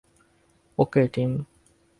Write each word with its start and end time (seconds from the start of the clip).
ওকে, 0.77 1.01
team. 1.13 1.31